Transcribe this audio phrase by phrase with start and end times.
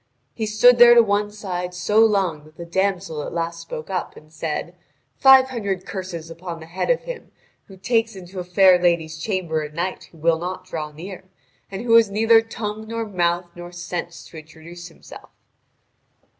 [0.33, 4.15] He stood there to one side so long that the damsel at last spoke up
[4.17, 4.73] and said:
[5.19, 7.29] "Five hundred curses upon the head of him
[7.65, 11.25] who takes into a fair lady's chamber a knight who will not draw near,
[11.69, 15.29] and who has neither tongue nor mouth nor sense to introduce himself."